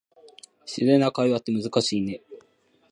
[0.65, 2.23] 自然な会話って難しいね